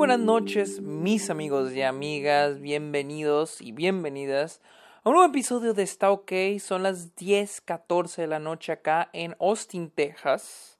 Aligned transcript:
buenas 0.00 0.18
noches, 0.18 0.80
mis 0.80 1.28
amigos 1.28 1.74
y 1.74 1.82
amigas, 1.82 2.58
bienvenidos 2.58 3.60
y 3.60 3.72
bienvenidas 3.72 4.62
a 5.04 5.10
un 5.10 5.16
nuevo 5.16 5.28
episodio 5.28 5.74
de 5.74 5.82
Está 5.82 6.10
OK. 6.10 6.32
Son 6.58 6.82
las 6.82 7.14
10:14 7.16 8.22
de 8.22 8.26
la 8.26 8.38
noche 8.38 8.72
acá 8.72 9.10
en 9.12 9.36
Austin, 9.38 9.90
Texas. 9.90 10.78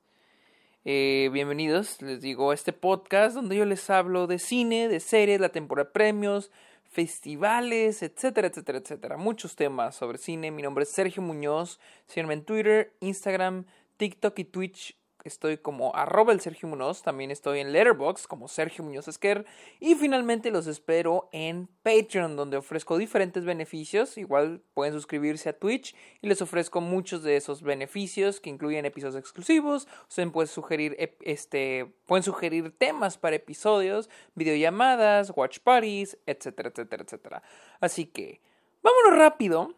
Eh, 0.87 1.29
bienvenidos, 1.35 2.01
les 2.01 2.23
digo, 2.23 2.51
a 2.51 2.55
este 2.55 2.73
podcast 2.73 3.35
donde 3.35 3.57
yo 3.57 3.67
les 3.67 3.91
hablo 3.91 4.27
de 4.27 4.39
cine, 4.39 4.89
de 4.89 5.01
series, 5.01 5.39
la 5.39 5.51
temporada 5.51 5.89
de 5.89 5.93
premios, 5.93 6.51
festivales, 6.85 8.03
etcétera, 8.03 8.49
etcétera, 8.49 8.79
etcétera. 8.79 9.19
Muchos 9.19 9.55
temas 9.55 9.97
sobre 9.97 10.17
cine. 10.17 10.51
Mi 10.51 10.63
nombre 10.63 10.85
es 10.85 10.89
Sergio 10.93 11.21
Muñoz. 11.21 11.79
Síganme 12.07 12.33
en 12.33 12.45
Twitter, 12.47 12.95
Instagram, 13.01 13.67
TikTok 13.99 14.39
y 14.39 14.45
Twitch 14.45 14.97
estoy 15.29 15.59
como 15.59 15.95
arroba 15.95 16.33
el 16.33 16.41
Sergio 16.41 16.69
Muñoz, 16.69 17.03
también 17.03 17.31
estoy 17.31 17.61
en 17.61 17.73
Letterboxd 17.73 18.25
como 18.25 18.49
Sergio 18.49 18.85
Muñoz 18.85 19.09
Esquer 19.09 19.47
y 19.79 19.95
finalmente 19.95 20.51
los 20.51 20.67
espero 20.67 21.29
en 21.33 21.69
Patreon 21.83 22.37
donde 22.37 22.57
ofrezco 22.57 22.99
diferentes 22.99 23.45
beneficios, 23.45 24.17
igual 24.19 24.63
pueden 24.75 24.93
suscribirse 24.93 25.49
a 25.49 25.53
Twitch 25.53 25.95
y 26.23 26.29
les 26.29 26.41
ofrezco 26.43 26.81
muchos 26.81 27.23
de 27.23 27.37
esos 27.37 27.63
beneficios 27.63 28.41
que 28.41 28.51
incluyen 28.51 28.85
episodios 28.85 29.17
exclusivos, 29.17 29.87
ustedes 30.09 30.31
pueden 30.31 30.49
sugerir 30.49 30.97
este 31.21 31.93
pueden 32.07 32.23
sugerir 32.23 32.77
temas 32.77 33.19
para 33.19 33.37
episodios, 33.37 34.09
videollamadas, 34.35 35.33
watch 35.37 35.59
parties, 35.61 36.19
etcétera, 36.27 36.71
etcétera, 36.71 37.05
etcétera. 37.05 37.43
Así 37.81 38.07
que 38.07 38.41
vámonos 38.83 39.19
rápido 39.19 39.75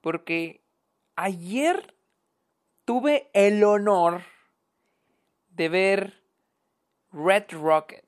porque 0.00 0.60
ayer 1.16 1.94
tuve 2.84 3.30
el 3.32 3.62
honor 3.64 4.22
de 5.54 5.68
ver 5.68 6.22
Red 7.12 7.50
Rocket, 7.50 8.04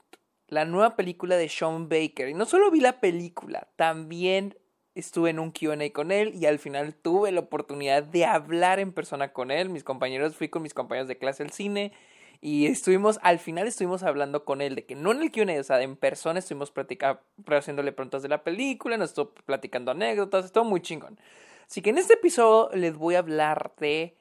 la 0.48 0.64
nueva 0.64 0.96
película 0.96 1.36
de 1.36 1.48
Sean 1.48 1.88
Baker. 1.88 2.28
Y 2.28 2.34
no 2.34 2.46
solo 2.46 2.70
vi 2.70 2.80
la 2.80 3.00
película, 3.00 3.68
también 3.76 4.56
estuve 4.94 5.30
en 5.30 5.40
un 5.40 5.50
QA 5.50 5.92
con 5.92 6.12
él 6.12 6.34
y 6.34 6.46
al 6.46 6.58
final 6.58 6.94
tuve 6.94 7.32
la 7.32 7.40
oportunidad 7.40 8.02
de 8.02 8.24
hablar 8.24 8.78
en 8.78 8.92
persona 8.92 9.32
con 9.32 9.50
él. 9.50 9.68
Mis 9.68 9.84
compañeros, 9.84 10.36
fui 10.36 10.48
con 10.48 10.62
mis 10.62 10.74
compañeros 10.74 11.08
de 11.08 11.18
clase 11.18 11.42
al 11.42 11.50
cine 11.50 11.92
y 12.40 12.66
estuvimos, 12.66 13.18
al 13.22 13.38
final 13.38 13.66
estuvimos 13.66 14.02
hablando 14.02 14.44
con 14.44 14.60
él 14.60 14.74
de 14.74 14.84
que 14.84 14.94
no 14.94 15.12
en 15.12 15.22
el 15.22 15.32
QA, 15.32 15.60
o 15.60 15.62
sea, 15.62 15.80
en 15.82 15.96
persona 15.96 16.38
estuvimos 16.38 16.70
platicando, 16.70 17.20
haciéndole 17.46 17.92
preguntas 17.92 18.22
de 18.22 18.28
la 18.28 18.44
película, 18.44 18.96
nos 18.96 19.10
estuvo 19.10 19.32
platicando 19.46 19.90
anécdotas, 19.90 20.44
estuvo 20.44 20.64
muy 20.64 20.80
chingón. 20.80 21.18
Así 21.66 21.80
que 21.80 21.90
en 21.90 21.98
este 21.98 22.14
episodio 22.14 22.68
les 22.76 22.96
voy 22.96 23.14
a 23.14 23.20
hablar 23.20 23.72
de 23.78 24.16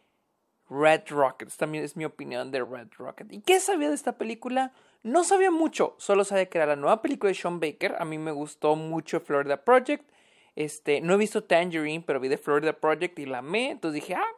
Red 0.74 1.04
Rocket. 1.10 1.50
También 1.56 1.84
es 1.84 1.96
mi 1.96 2.06
opinión 2.06 2.52
de 2.52 2.64
Red 2.64 2.90
Rocket. 2.98 3.32
¿Y 3.32 3.42
qué 3.42 3.60
sabía 3.60 3.90
de 3.90 3.96
esta 3.96 4.18
película? 4.18 4.74
No 5.04 5.24
sabía 5.24 5.52
mucho, 5.52 5.96
solo 5.98 6.24
sabía 6.24 6.46
que 6.48 6.58
era 6.58 6.66
la 6.66 6.76
nueva 6.76 7.02
película 7.02 7.28
de 7.28 7.36
Sean 7.36 7.60
Baker. 7.60 7.96
A 8.00 8.06
mí 8.06 8.18
me 8.18 8.32
gustó 8.32 8.76
mucho 8.76 9.20
Florida 9.20 9.64
Project. 9.64 10.10
Este, 10.56 11.02
no 11.02 11.14
he 11.14 11.18
visto 11.18 11.44
Tangerine, 11.44 12.04
pero 12.06 12.20
vi 12.20 12.30
de 12.30 12.38
Florida 12.38 12.74
Project 12.74 13.20
y 13.20 13.26
la 13.26 13.40
amé. 13.40 13.72
Entonces 13.72 14.02
dije, 14.02 14.16
ah, 14.16 14.32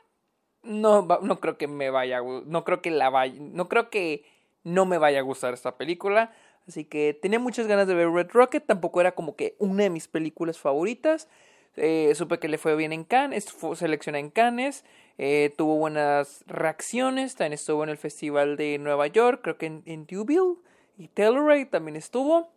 no, 0.63 1.03
no 1.22 1.39
creo 1.39 1.58
que 1.58 1.67
me 1.67 1.89
vaya, 1.89 2.22
no 2.22 2.63
creo 2.63 2.81
que 2.81 2.91
la 2.91 3.09
vaya, 3.09 3.36
no 3.39 3.69
creo 3.69 3.89
que 3.89 4.25
no 4.63 4.86
me 4.86 4.97
vaya 4.97 5.19
a 5.19 5.23
gustar 5.23 5.53
esta 5.53 5.78
película. 5.78 6.33
Así 6.67 6.83
que 6.83 7.13
tenía 7.13 7.39
muchas 7.39 7.67
ganas 7.67 7.88
de 7.88 7.94
ver 7.94 8.09
Red 8.09 8.31
Rocket. 8.31 8.66
Tampoco 8.66 9.00
era 9.00 9.13
como 9.13 9.36
que 9.36 9.56
una 9.59 9.83
de 9.83 9.91
mis 9.91 10.08
películas 10.08 10.58
favoritas. 10.58 11.30
Eh, 11.77 12.13
supe 12.15 12.39
que 12.39 12.47
le 12.47 12.57
fue 12.57 12.75
bien 12.75 12.93
en 12.93 13.03
Cannes, 13.03 13.51
fue 13.51 13.75
seleccionada 13.75 14.19
en 14.19 14.29
Cannes, 14.29 14.85
eh, 15.17 15.53
tuvo 15.57 15.75
buenas 15.75 16.43
reacciones, 16.47 17.35
también 17.35 17.53
estuvo 17.53 17.83
en 17.83 17.89
el 17.89 17.97
Festival 17.97 18.55
de 18.55 18.77
Nueva 18.77 19.07
York, 19.07 19.41
creo 19.43 19.57
que 19.57 19.65
en, 19.65 19.83
en 19.85 20.07
y 20.97 21.07
Telluride 21.09 21.65
también 21.65 21.97
estuvo. 21.97 22.49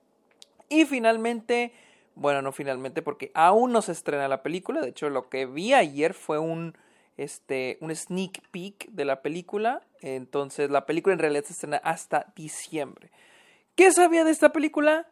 Y 0.69 0.85
finalmente, 0.85 1.73
bueno, 2.15 2.43
no 2.43 2.53
finalmente 2.53 3.03
porque 3.03 3.33
aún 3.35 3.73
no 3.73 3.83
se 3.83 3.93
estrena 3.93 4.29
la 4.29 4.43
película, 4.43 4.81
de 4.81 4.91
hecho 4.91 5.11
lo 5.11 5.29
que 5.29 5.47
vi 5.47 5.73
ayer 5.73 6.15
fue 6.15 6.39
un, 6.39 6.77
este, 7.17 7.79
un 7.81 7.95
sneak 7.95 8.43
peek 8.51 8.91
de 8.91 9.05
la 9.05 9.23
película, 9.23 9.83
entonces 10.01 10.71
la 10.71 10.87
película 10.87 11.15
en 11.15 11.21
realidad 11.21 11.45
se 11.45 11.55
estrena 11.55 11.79
hasta 11.79 12.33
diciembre. 12.37 13.11
¿Qué 13.75 13.91
sabía 13.93 14.25
de 14.25 14.31
esta 14.31 14.53
película? 14.53 15.07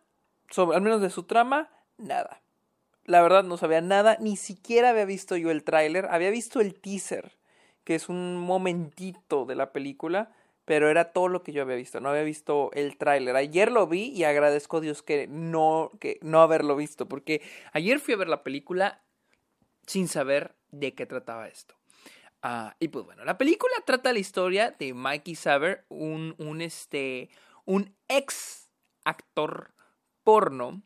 Sobre, 0.51 0.77
al 0.77 0.83
menos 0.83 1.01
de 1.01 1.11
su 1.11 1.25
trama, 1.25 1.71
nada. 1.97 2.43
La 3.07 3.23
verdad 3.23 3.45
no 3.45 3.57
sabía 3.57 3.81
nada, 3.81 4.17
ni 4.21 4.37
siquiera 4.37 4.91
había 4.91 5.05
visto 5.05 5.37
yo 5.37 5.53
el 5.53 5.63
tráiler, 5.63 6.09
había 6.11 6.31
visto 6.31 6.61
el 6.61 6.75
teaser, 6.75 7.39
que 7.85 7.95
es 7.95 8.09
un 8.09 8.37
momentito 8.37 9.45
de 9.45 9.55
la 9.55 9.73
película, 9.73 10.33
pero 10.65 10.91
era 10.91 11.13
todo 11.13 11.29
lo 11.29 11.45
que 11.45 11.53
yo 11.53 11.63
había 11.63 11.77
visto, 11.77 12.01
no 12.01 12.09
había 12.09 12.25
visto 12.25 12.73
el 12.73 12.99
tráiler. 12.99 13.37
Ayer 13.37 13.71
lo 13.71 13.87
vi 13.87 14.09
y 14.09 14.25
agradezco 14.25 14.79
a 14.79 14.81
Dios 14.81 15.05
que 15.05 15.29
no, 15.29 15.93
que 16.01 16.19
no 16.21 16.41
haberlo 16.43 16.75
visto, 16.75 17.07
porque 17.07 17.43
ayer 17.73 18.01
fui 18.01 18.15
a 18.15 18.17
ver 18.17 18.29
la 18.29 18.43
película 18.43 19.01
sin 19.87 20.09
saber 20.09 20.57
de 20.73 20.95
qué 20.95 21.07
trataba 21.07 21.47
esto. 21.47 21.77
Ah, 22.43 22.75
y 22.81 22.89
pues 22.89 23.05
bueno, 23.05 23.25
la 23.25 23.39
película 23.39 23.75
trata 23.85 24.13
la 24.13 24.19
historia 24.19 24.73
de 24.73 24.93
Mikey 24.95 25.37
Saber, 25.37 25.85
un, 25.89 26.35
un, 26.39 26.61
este, 26.61 27.31
un 27.65 27.95
ex 28.09 28.69
actor 29.05 29.75
porno 30.25 30.83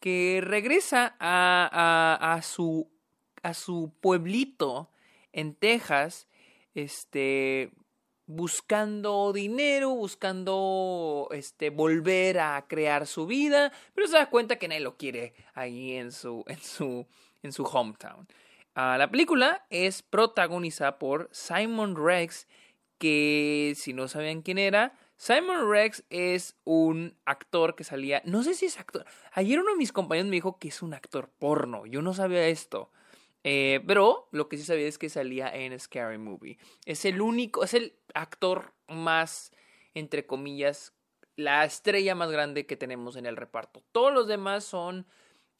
que 0.00 0.40
regresa 0.42 1.16
a, 1.18 2.18
a, 2.20 2.42
su, 2.42 2.90
a 3.42 3.54
su 3.54 3.92
pueblito 4.00 4.90
en 5.32 5.54
Texas, 5.54 6.28
este, 6.74 7.72
buscando 8.26 9.32
dinero, 9.32 9.90
buscando 9.90 11.28
este, 11.32 11.70
volver 11.70 12.38
a 12.38 12.66
crear 12.68 13.06
su 13.06 13.26
vida, 13.26 13.72
pero 13.94 14.06
se 14.06 14.18
da 14.18 14.30
cuenta 14.30 14.56
que 14.56 14.68
nadie 14.68 14.80
lo 14.80 14.96
quiere 14.96 15.34
ahí 15.54 15.94
en 15.94 16.12
su, 16.12 16.44
en 16.46 16.58
su, 16.58 17.06
en 17.42 17.52
su 17.52 17.64
hometown. 17.64 18.28
Ah, 18.74 18.96
la 18.96 19.10
película 19.10 19.66
es 19.70 20.02
protagonizada 20.02 20.98
por 20.98 21.28
Simon 21.32 21.96
Rex, 21.96 22.46
que 22.98 23.72
si 23.76 23.92
no 23.92 24.08
sabían 24.08 24.42
quién 24.42 24.58
era, 24.58 24.92
Simon 25.18 25.68
Rex 25.68 26.04
es 26.10 26.56
un 26.64 27.16
actor 27.24 27.74
que 27.74 27.82
salía, 27.82 28.22
no 28.24 28.44
sé 28.44 28.54
si 28.54 28.66
es 28.66 28.78
actor, 28.78 29.04
ayer 29.32 29.58
uno 29.58 29.72
de 29.72 29.76
mis 29.76 29.92
compañeros 29.92 30.30
me 30.30 30.36
dijo 30.36 30.58
que 30.58 30.68
es 30.68 30.80
un 30.80 30.94
actor 30.94 31.28
porno, 31.38 31.86
yo 31.86 32.02
no 32.02 32.14
sabía 32.14 32.46
esto, 32.46 32.92
eh, 33.42 33.82
pero 33.84 34.28
lo 34.30 34.48
que 34.48 34.56
sí 34.56 34.62
sabía 34.62 34.86
es 34.86 34.96
que 34.96 35.08
salía 35.08 35.48
en 35.54 35.78
Scary 35.78 36.18
Movie. 36.18 36.58
Es 36.84 37.04
el 37.04 37.20
único, 37.20 37.64
es 37.64 37.74
el 37.74 37.94
actor 38.14 38.74
más, 38.88 39.52
entre 39.94 40.26
comillas, 40.26 40.92
la 41.34 41.64
estrella 41.64 42.14
más 42.14 42.30
grande 42.30 42.66
que 42.66 42.76
tenemos 42.76 43.16
en 43.16 43.26
el 43.26 43.36
reparto. 43.36 43.82
Todos 43.92 44.12
los 44.12 44.26
demás 44.26 44.64
son 44.64 45.06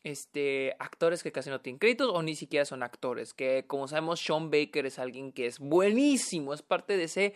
este, 0.02 0.76
actores 0.78 1.22
que 1.22 1.32
casi 1.32 1.50
no 1.50 1.60
tienen 1.60 1.78
créditos 1.78 2.10
o 2.12 2.22
ni 2.22 2.34
siquiera 2.34 2.64
son 2.64 2.82
actores. 2.82 3.32
Que 3.32 3.64
como 3.66 3.86
sabemos, 3.88 4.20
Sean 4.20 4.50
Baker 4.50 4.86
es 4.86 4.98
alguien 4.98 5.32
que 5.32 5.46
es 5.46 5.58
buenísimo, 5.58 6.52
es 6.52 6.62
parte 6.62 6.96
de 6.96 7.04
ese 7.04 7.34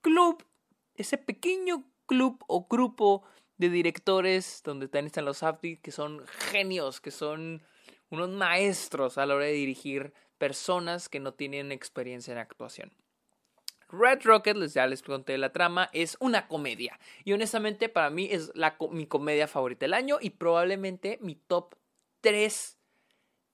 club 0.00 0.44
ese 0.98 1.16
pequeño 1.16 1.84
club 2.06 2.44
o 2.46 2.66
grupo 2.68 3.22
de 3.56 3.70
directores 3.70 4.62
donde 4.64 4.86
están 4.86 5.24
los 5.24 5.38
Safdie 5.38 5.80
que 5.80 5.90
son 5.90 6.26
genios, 6.50 7.00
que 7.00 7.10
son 7.10 7.62
unos 8.10 8.30
maestros 8.30 9.18
a 9.18 9.26
la 9.26 9.34
hora 9.34 9.46
de 9.46 9.52
dirigir 9.52 10.12
personas 10.38 11.08
que 11.08 11.20
no 11.20 11.34
tienen 11.34 11.72
experiencia 11.72 12.32
en 12.32 12.38
actuación. 12.38 12.92
Red 13.90 14.20
Rocket, 14.24 14.56
les 14.56 14.74
ya 14.74 14.86
les 14.86 15.02
conté 15.02 15.38
la 15.38 15.50
trama, 15.50 15.88
es 15.92 16.16
una 16.20 16.46
comedia. 16.46 16.98
Y 17.24 17.32
honestamente 17.32 17.88
para 17.88 18.10
mí 18.10 18.28
es 18.30 18.52
la, 18.54 18.76
mi 18.90 19.06
comedia 19.06 19.48
favorita 19.48 19.86
del 19.86 19.94
año 19.94 20.18
y 20.20 20.30
probablemente 20.30 21.18
mi 21.20 21.34
top 21.34 21.74
3 22.20 22.78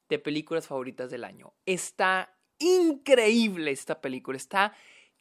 de 0.09 0.19
películas 0.19 0.67
favoritas 0.67 1.11
del 1.11 1.25
año. 1.25 1.55
Está 1.67 2.37
increíble 2.59 3.71
esta 3.71 4.01
película, 4.01 4.37
está 4.37 4.75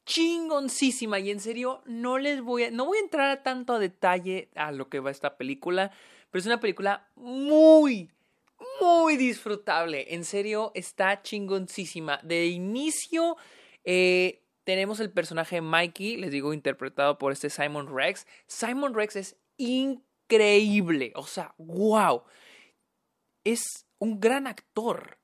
chingoncísima 0.06 1.20
y 1.20 1.32
en 1.32 1.40
serio 1.40 1.82
no 1.86 2.18
les 2.18 2.42
voy 2.42 2.66
a 2.66 2.72
no 2.72 2.86
voy 2.86 2.98
a 2.98 3.02
entrar 3.02 3.30
a 3.30 3.44
tanto 3.44 3.80
detalle 3.80 4.50
a 4.56 4.72
lo 4.72 4.90
que 4.90 5.00
va 5.00 5.12
esta 5.12 5.38
película, 5.38 5.92
pero 6.30 6.40
es 6.40 6.46
una 6.46 6.60
película 6.60 7.08
muy 7.16 8.10
muy 8.82 9.18
disfrutable, 9.18 10.14
en 10.14 10.26
serio 10.26 10.72
está 10.74 11.22
chingoncísima. 11.22 12.20
De 12.24 12.48
inicio 12.48 13.38
eh, 13.84 14.42
tenemos 14.64 15.00
el 15.00 15.12
personaje 15.12 15.62
Mikey, 15.62 16.18
les 16.18 16.32
digo 16.32 16.54
interpretado 16.54 17.18
por 17.18 17.32
este 17.32 17.50
Simon 17.50 17.94
Rex. 17.94 18.26
Simon 18.48 18.94
Rex 18.94 19.16
es 19.16 19.36
increíble, 19.58 21.12
o 21.16 21.26
sea, 21.26 21.54
wow. 21.58 22.24
Es 23.44 23.86
un 24.00 24.20
gran 24.20 24.48
actor 24.48 25.18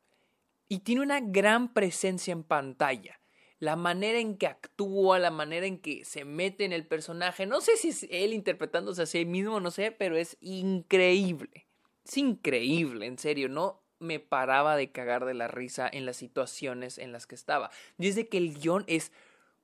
y 0.68 0.80
tiene 0.80 1.02
una 1.02 1.22
gran 1.22 1.74
presencia 1.74 2.34
en 2.34 2.44
pantalla 2.44 3.19
la 3.60 3.76
manera 3.76 4.20
en 4.20 4.38
que 4.38 4.48
actúa, 4.48 5.20
la 5.20 5.32
manera 5.32 5.66
en 5.66 5.80
que 5.80 6.06
se 6.06 6.26
mete 6.26 6.66
en 6.66 6.74
el 6.74 6.86
personaje. 6.86 7.46
No 7.46 7.62
sé 7.62 7.76
si 7.78 7.90
es 7.90 8.08
él 8.10 8.34
interpretándose 8.34 9.04
a 9.04 9.06
sí 9.06 9.26
mismo, 9.26 9.60
no 9.60 9.72
sé, 9.72 9.92
pero 9.92 10.16
es 10.16 10.38
increíble. 10.42 11.68
Es 12.06 12.18
increíble, 12.18 13.06
en 13.06 13.20
serio, 13.20 13.50
no 13.50 13.84
me 14.00 14.20
paraba 14.20 14.78
de 14.78 14.92
cagar 14.92 15.26
de 15.26 15.34
la 15.34 15.48
risa 15.48 15.90
en 15.92 16.06
las 16.06 16.18
situaciones 16.18 16.98
en 16.98 17.12
las 17.12 17.28
que 17.28 17.36
estaba. 17.36 17.70
Desde 17.98 18.28
que 18.30 18.38
el 18.38 18.58
guion 18.58 18.86
es 18.88 19.12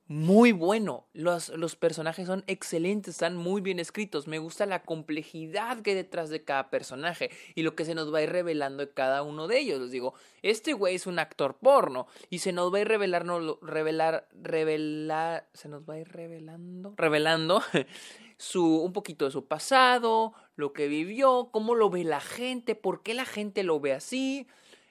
muy 0.07 0.51
bueno. 0.51 1.07
Los, 1.13 1.49
los, 1.49 1.75
personajes 1.75 2.27
son 2.27 2.43
excelentes, 2.47 3.15
están 3.15 3.35
muy 3.35 3.61
bien 3.61 3.79
escritos. 3.79 4.27
Me 4.27 4.37
gusta 4.37 4.65
la 4.65 4.83
complejidad 4.83 5.81
que 5.81 5.91
hay 5.91 5.95
detrás 5.95 6.29
de 6.29 6.43
cada 6.43 6.69
personaje 6.69 7.31
y 7.55 7.63
lo 7.63 7.75
que 7.75 7.85
se 7.85 7.95
nos 7.95 8.13
va 8.13 8.19
a 8.19 8.21
ir 8.21 8.31
revelando 8.31 8.85
de 8.85 8.91
cada 8.91 9.23
uno 9.23 9.47
de 9.47 9.59
ellos. 9.59 9.81
Les 9.81 9.91
digo, 9.91 10.13
este 10.43 10.73
güey 10.73 10.95
es 10.95 11.07
un 11.07 11.17
actor 11.17 11.57
porno 11.57 12.07
y 12.29 12.39
se 12.39 12.51
nos 12.51 12.71
va 12.73 12.77
a 12.77 12.81
ir 12.81 12.87
revelando, 12.87 13.59
revelar, 13.61 14.27
revelar, 14.33 15.49
se 15.53 15.69
nos 15.69 15.83
va 15.83 15.95
a 15.95 15.99
ir 15.99 16.09
revelando, 16.09 16.93
revelando 16.97 17.63
su, 18.37 18.81
un 18.81 18.93
poquito 18.93 19.25
de 19.25 19.31
su 19.31 19.45
pasado, 19.47 20.33
lo 20.55 20.73
que 20.73 20.87
vivió, 20.87 21.49
cómo 21.51 21.73
lo 21.73 21.89
ve 21.89 22.03
la 22.03 22.21
gente, 22.21 22.75
por 22.75 23.01
qué 23.01 23.13
la 23.13 23.25
gente 23.25 23.63
lo 23.63 23.79
ve 23.79 23.93
así, 23.93 24.47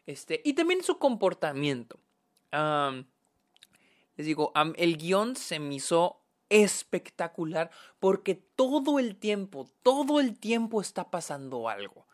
este, 0.07 0.43
y 0.45 0.55
también 0.55 0.83
su 0.83 0.99
comportamiento. 0.99 1.99
Les 4.17 4.27
digo, 4.27 4.53
el 4.77 4.97
guion 4.97 5.37
se 5.37 5.59
me 5.59 5.75
hizo 5.75 6.21
espectacular 6.49 7.71
porque 7.99 8.35
todo 8.35 8.99
el 8.99 9.17
tiempo, 9.17 9.69
todo 9.83 10.21
el 10.21 10.39
tiempo 10.39 10.81
está 10.81 11.11
pasando 11.11 11.69
algo. 11.69 12.07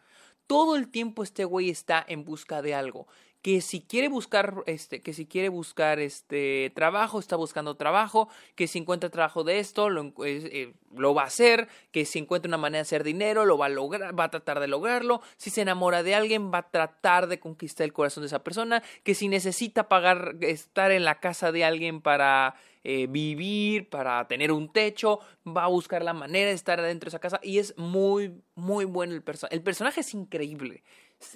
Todo 0.47 0.77
el 0.77 0.89
tiempo 0.89 1.23
este 1.23 1.45
güey 1.45 1.71
está 1.71 2.05
en 2.09 2.25
busca 2.25 2.63
de 2.63 2.75
algo 2.75 3.07
que 3.43 3.61
si 3.63 3.81
quiere 3.81 4.09
buscar 4.09 4.63
este 4.67 5.01
que 5.01 5.13
si 5.13 5.27
quiere 5.27 5.49
buscar 5.49 5.99
este 5.99 6.73
trabajo 6.75 7.19
está 7.19 7.37
buscando 7.37 7.75
trabajo 7.75 8.29
que 8.55 8.67
si 8.67 8.79
encuentra 8.79 9.09
trabajo 9.09 9.45
de 9.45 9.59
esto 9.59 9.89
lo, 9.89 10.13
eh, 10.25 10.73
lo, 10.95 11.15
va 11.15 11.23
a 11.23 11.27
hacer 11.27 11.69
que 11.91 12.05
si 12.05 12.19
encuentra 12.19 12.49
una 12.49 12.59
manera 12.59 12.79
de 12.79 12.83
hacer 12.83 13.05
dinero 13.05 13.47
lo 13.47 13.57
va 13.57 13.67
a 13.67 13.71
lograr 13.71 14.19
va 14.19 14.25
a 14.25 14.31
tratar 14.31 14.61
de 14.61 14.69
lograrlo 14.69 15.23
si 15.37 15.51
se 15.51 15.63
enamora 15.63 16.03
de 16.03 16.15
alguien 16.15 16.53
va 16.53 16.59
a 16.59 16.71
tratar 16.71 17.29
de 17.29 17.41
conquistar 17.41 17.85
el 17.85 17.93
corazón 17.93 18.23
de 18.23 18.27
esa 18.27 18.45
persona 18.45 18.83
que 19.05 19.15
si 19.15 19.29
necesita 19.29 19.89
pagar 19.89 20.37
estar 20.41 20.91
en 20.91 21.05
la 21.05 21.21
casa 21.21 21.51
de 21.51 21.65
alguien 21.65 22.03
para 22.03 22.55
eh, 22.85 23.07
vivir 23.09 23.89
para 23.89 24.27
tener 24.29 24.53
un 24.53 24.71
techo 24.71 25.21
va 25.47 25.65
a 25.65 25.69
buscar 25.69 26.03
la 26.03 26.13
manera 26.13 26.49
de 26.49 26.55
estar 26.55 26.81
dentro 26.81 27.07
de 27.07 27.11
esa 27.11 27.19
casa 27.21 27.41
y 27.43 27.59
es 27.59 27.77
muy 27.79 28.43
muy 28.55 28.85
bueno 28.85 29.15
el 29.15 29.23
personaje 29.23 29.55
el 29.55 29.63
personaje 29.63 30.01
es 30.01 30.13
increíble 30.13 30.83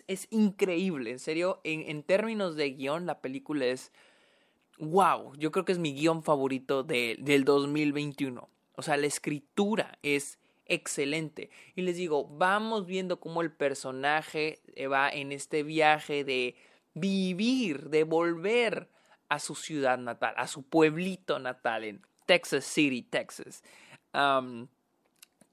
es, 0.06 0.26
increíble, 0.30 1.10
en 1.10 1.18
serio, 1.18 1.60
en, 1.64 2.02
términos 2.02 2.56
de 2.56 2.70
guion, 2.70 3.06
la 3.06 3.20
película 3.20 3.66
es 3.66 3.92
wow, 4.78 5.34
yo 5.36 5.52
creo 5.52 5.64
que 5.64 5.72
es 5.72 5.78
mi 5.78 5.94
guion 5.94 6.22
favorito 6.22 6.82
de, 6.82 7.16
del 7.20 7.44
2021. 7.44 8.48
O 8.76 8.82
sea, 8.82 8.96
la 8.96 9.06
escritura 9.06 9.98
es 10.02 10.38
excelente. 10.66 11.50
Y 11.76 11.82
les 11.82 11.96
digo, 11.96 12.26
vamos 12.26 12.86
viendo 12.86 13.20
cómo 13.20 13.42
el 13.42 13.52
personaje 13.52 14.60
va 14.90 15.10
en 15.10 15.32
este 15.32 15.62
viaje 15.62 16.24
de 16.24 16.56
vivir, 16.94 17.90
de 17.90 18.04
volver 18.04 18.88
a 19.28 19.38
su 19.38 19.54
ciudad 19.54 19.98
natal, 19.98 20.34
a 20.36 20.46
su 20.46 20.62
pueblito 20.62 21.38
natal 21.38 21.84
en 21.84 22.02
Texas 22.26 22.64
City, 22.64 23.02
Texas. 23.02 23.62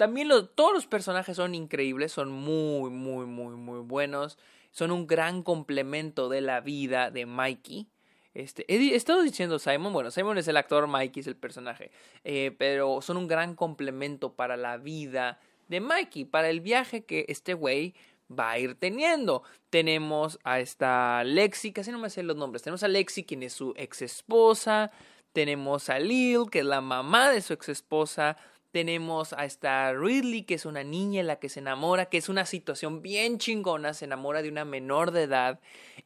También 0.01 0.29
todos 0.55 0.73
los 0.73 0.87
personajes 0.87 1.37
son 1.37 1.53
increíbles, 1.53 2.11
son 2.11 2.31
muy, 2.31 2.89
muy, 2.89 3.27
muy, 3.27 3.55
muy 3.55 3.81
buenos. 3.81 4.39
Son 4.71 4.89
un 4.89 5.05
gran 5.05 5.43
complemento 5.43 6.27
de 6.27 6.41
la 6.41 6.59
vida 6.59 7.11
de 7.11 7.27
Mikey. 7.27 7.87
Este, 8.33 8.65
he, 8.67 8.95
estado 8.95 9.21
diciendo 9.21 9.59
Simon, 9.59 9.93
bueno, 9.93 10.09
Simon 10.09 10.39
es 10.39 10.47
el 10.47 10.57
actor, 10.57 10.87
Mikey 10.87 11.21
es 11.21 11.27
el 11.27 11.35
personaje, 11.35 11.91
eh, 12.23 12.55
pero 12.57 13.03
son 13.03 13.15
un 13.15 13.27
gran 13.27 13.53
complemento 13.53 14.33
para 14.33 14.57
la 14.57 14.77
vida 14.77 15.39
de 15.67 15.81
Mikey, 15.81 16.25
para 16.25 16.49
el 16.49 16.61
viaje 16.61 17.05
que 17.05 17.25
este 17.27 17.53
güey 17.53 17.93
va 18.27 18.49
a 18.49 18.57
ir 18.57 18.73
teniendo. 18.73 19.43
Tenemos 19.69 20.39
a 20.43 20.59
esta 20.61 21.23
Lexi, 21.23 21.73
casi 21.73 21.91
no 21.91 21.99
me 21.99 22.09
sé 22.09 22.23
los 22.23 22.37
nombres, 22.37 22.63
tenemos 22.63 22.81
a 22.81 22.87
Lexi, 22.87 23.23
quien 23.23 23.43
es 23.43 23.53
su 23.53 23.75
ex 23.77 24.01
esposa, 24.01 24.89
tenemos 25.31 25.89
a 25.89 25.99
Lil, 25.99 26.49
que 26.49 26.61
es 26.61 26.65
la 26.65 26.81
mamá 26.81 27.29
de 27.29 27.41
su 27.41 27.53
ex 27.53 27.69
esposa, 27.69 28.35
tenemos 28.71 29.33
a 29.33 29.45
esta 29.45 29.93
Ridley, 29.93 30.43
que 30.43 30.55
es 30.55 30.65
una 30.65 30.83
niña 30.83 31.21
en 31.21 31.27
la 31.27 31.37
que 31.37 31.49
se 31.49 31.59
enamora, 31.59 32.05
que 32.05 32.17
es 32.17 32.29
una 32.29 32.45
situación 32.45 33.01
bien 33.01 33.37
chingona, 33.37 33.93
se 33.93 34.05
enamora 34.05 34.41
de 34.41 34.49
una 34.49 34.65
menor 34.65 35.11
de 35.11 35.23
edad. 35.23 35.59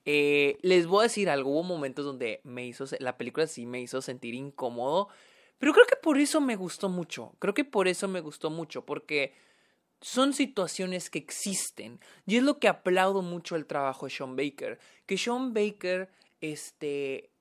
Eh, 0.06 0.58
les 0.62 0.88
voy 0.88 1.02
a 1.02 1.04
decir 1.04 1.30
algo, 1.30 1.52
hubo 1.52 1.64
momentos 1.64 2.06
donde 2.06 2.42
me 2.44 2.66
hizo, 2.66 2.86
la 3.00 3.18
película 3.18 3.48
sí 3.48 3.66
me 3.66 3.82
hizo 3.82 4.02
sentir 4.02 4.34
incómodo, 4.34 5.10
pero 5.58 5.74
creo 5.74 5.86
que 5.86 5.96
por 5.96 6.18
eso 6.18 6.42
me 6.42 6.56
gustó 6.56 6.90
mucho, 6.90 7.36
creo 7.40 7.54
que 7.54 7.66
por 7.66 7.88
eso 7.88 8.08
me 8.08 8.22
gustó 8.22 8.50
mucho, 8.50 8.86
porque 8.86 9.34
son 10.02 10.34
situaciones 10.34 11.10
que 11.10 11.20
existen. 11.20 12.00
Y 12.26 12.38
es 12.38 12.44
lo 12.44 12.60
que 12.60 12.68
aplaudo 12.68 13.22
mucho 13.22 13.56
el 13.56 13.66
trabajo 13.66 14.06
de 14.06 14.12
Sean 14.12 14.36
Baker, 14.36 14.80
que 15.06 15.18
Sean 15.18 15.54
Baker, 15.54 16.10
este, 16.42 17.32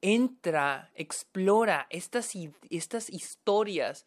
entra, 0.00 0.90
explora 0.94 1.86
estas, 1.90 2.32
estas 2.70 3.10
historias 3.10 4.06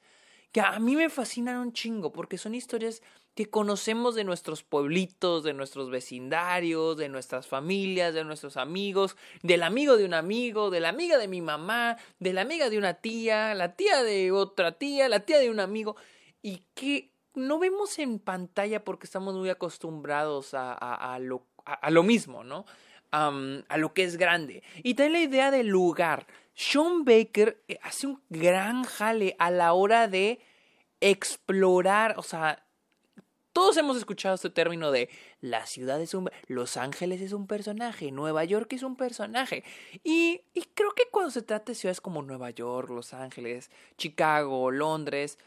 que 0.51 0.61
a 0.61 0.79
mí 0.79 0.95
me 0.95 1.09
fascinan 1.09 1.57
un 1.57 1.73
chingo 1.73 2.11
porque 2.11 2.37
son 2.37 2.55
historias 2.55 3.01
que 3.35 3.49
conocemos 3.49 4.15
de 4.15 4.25
nuestros 4.25 4.63
pueblitos, 4.63 5.43
de 5.43 5.53
nuestros 5.53 5.89
vecindarios, 5.89 6.97
de 6.97 7.07
nuestras 7.07 7.47
familias, 7.47 8.13
de 8.13 8.25
nuestros 8.25 8.57
amigos, 8.57 9.15
del 9.41 9.63
amigo 9.63 9.95
de 9.95 10.03
un 10.03 10.13
amigo, 10.13 10.69
de 10.69 10.81
la 10.81 10.89
amiga 10.89 11.17
de 11.17 11.29
mi 11.29 11.41
mamá, 11.41 11.97
de 12.19 12.33
la 12.33 12.41
amiga 12.41 12.69
de 12.69 12.77
una 12.77 12.95
tía, 12.95 13.55
la 13.55 13.75
tía 13.75 14.03
de 14.03 14.33
otra 14.33 14.73
tía, 14.73 15.07
la 15.07 15.21
tía 15.21 15.39
de 15.39 15.49
un 15.49 15.61
amigo, 15.61 15.95
y 16.41 16.63
que 16.73 17.13
no 17.33 17.57
vemos 17.57 17.97
en 17.99 18.19
pantalla 18.19 18.83
porque 18.83 19.05
estamos 19.05 19.35
muy 19.35 19.49
acostumbrados 19.49 20.53
a, 20.53 20.73
a, 20.73 21.17
lo, 21.19 21.47
a 21.63 21.89
lo 21.89 22.03
mismo, 22.03 22.43
¿no? 22.43 22.65
A 23.11 23.77
lo 23.77 23.93
que 23.93 24.03
es 24.03 24.17
grande. 24.17 24.63
Y 24.83 24.93
también 24.93 25.13
la 25.13 25.29
idea 25.29 25.51
del 25.51 25.67
lugar. 25.67 26.27
Sean 26.53 27.05
Baker 27.05 27.61
eh, 27.67 27.79
hace 27.81 28.07
un 28.07 28.21
gran 28.29 28.83
jale 28.83 29.35
a 29.39 29.51
la 29.51 29.73
hora 29.73 30.07
de 30.07 30.39
explorar, 30.99 32.15
o 32.17 32.23
sea, 32.23 32.63
todos 33.53 33.75
hemos 33.75 33.97
escuchado 33.97 34.35
este 34.35 34.49
término 34.49 34.91
de 34.91 35.09
la 35.41 35.65
ciudad 35.65 35.99
es 36.01 36.13
un... 36.13 36.29
Los 36.47 36.77
Ángeles 36.77 37.19
es 37.19 37.33
un 37.33 37.47
personaje, 37.47 38.11
Nueva 38.11 38.45
York 38.45 38.71
es 38.73 38.83
un 38.83 38.95
personaje. 38.95 39.65
Y, 40.03 40.41
y 40.53 40.61
creo 40.73 40.91
que 40.91 41.03
cuando 41.11 41.31
se 41.31 41.41
trata 41.41 41.71
de 41.71 41.75
ciudades 41.75 41.99
como 41.99 42.21
Nueva 42.21 42.51
York, 42.51 42.89
Los 42.89 43.13
Ángeles, 43.13 43.69
Chicago, 43.97 44.71
Londres, 44.71 45.37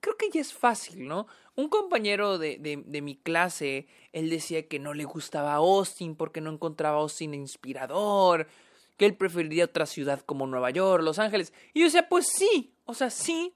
creo 0.00 0.16
que 0.16 0.30
ya 0.30 0.40
es 0.40 0.52
fácil, 0.52 1.06
¿no? 1.06 1.26
Un 1.54 1.68
compañero 1.68 2.38
de, 2.38 2.58
de, 2.58 3.02
mi 3.02 3.16
clase, 3.16 3.86
él 4.12 4.30
decía 4.30 4.66
que 4.66 4.78
no 4.78 4.94
le 4.94 5.04
gustaba 5.04 5.54
Austin 5.54 6.16
porque 6.16 6.40
no 6.40 6.50
encontraba 6.50 6.98
Austin 6.98 7.34
inspirador, 7.34 8.48
que 8.96 9.06
él 9.06 9.16
preferiría 9.16 9.66
otra 9.66 9.86
ciudad 9.86 10.20
como 10.20 10.46
Nueva 10.46 10.70
York, 10.70 11.02
Los 11.02 11.18
Ángeles. 11.18 11.52
Y 11.74 11.80
yo 11.80 11.86
decía, 11.86 12.08
pues 12.08 12.28
sí, 12.28 12.74
o 12.84 12.94
sea, 12.94 13.10
sí, 13.10 13.54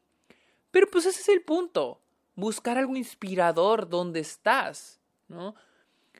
pero 0.70 0.88
pues 0.91 1.06
ese 1.06 1.21
es 1.21 1.28
el 1.28 1.42
punto, 1.42 2.00
buscar 2.35 2.78
algo 2.78 2.97
inspirador 2.97 3.88
donde 3.88 4.21
estás, 4.21 5.00
¿no? 5.28 5.54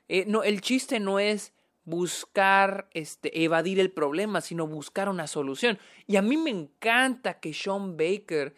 Eh, 0.07 0.25
no 0.27 0.43
el 0.43 0.61
chiste 0.61 0.99
no 0.99 1.19
es 1.19 1.51
buscar 1.83 2.89
este 2.91 3.43
evadir 3.43 3.79
el 3.79 3.91
problema, 3.91 4.41
sino 4.41 4.67
buscar 4.67 5.09
una 5.09 5.27
solución. 5.27 5.77
Y 6.07 6.15
a 6.15 6.21
mí 6.21 6.37
me 6.37 6.49
encanta 6.49 7.39
que 7.39 7.53
Sean 7.53 7.95
Baker 7.95 8.55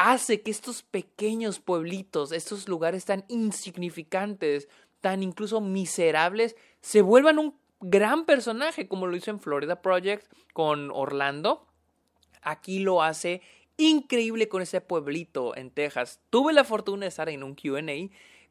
hace 0.00 0.40
que 0.40 0.50
estos 0.50 0.82
pequeños 0.82 1.60
pueblitos, 1.60 2.32
estos 2.32 2.68
lugares 2.68 3.04
tan 3.04 3.24
insignificantes, 3.28 4.66
tan 5.02 5.22
incluso 5.22 5.60
miserables, 5.60 6.56
se 6.80 7.02
vuelvan 7.02 7.38
un 7.38 7.54
gran 7.80 8.24
personaje, 8.24 8.88
como 8.88 9.06
lo 9.06 9.14
hizo 9.14 9.30
en 9.30 9.40
Florida 9.40 9.82
Project 9.82 10.26
con 10.54 10.90
Orlando. 10.90 11.66
Aquí 12.40 12.78
lo 12.78 13.02
hace 13.02 13.42
increíble 13.76 14.48
con 14.48 14.62
ese 14.62 14.80
pueblito 14.80 15.54
en 15.54 15.70
Texas. 15.70 16.20
Tuve 16.30 16.54
la 16.54 16.64
fortuna 16.64 17.02
de 17.02 17.08
estar 17.08 17.28
en 17.28 17.42
un 17.42 17.54
QA 17.54 17.82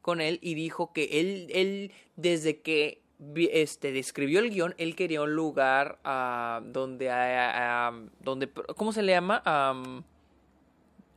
con 0.02 0.20
él 0.20 0.38
y 0.42 0.54
dijo 0.54 0.92
que 0.92 1.20
él, 1.20 1.48
él 1.50 1.92
desde 2.14 2.60
que 2.60 3.02
este, 3.36 3.90
describió 3.90 4.38
el 4.38 4.50
guion, 4.50 4.76
él 4.78 4.94
quería 4.94 5.22
un 5.22 5.34
lugar 5.34 5.98
uh, 6.04 6.64
donde, 6.70 7.10
uh, 7.10 8.08
donde, 8.20 8.48
¿cómo 8.76 8.92
se 8.92 9.02
le 9.02 9.12
llama? 9.12 9.42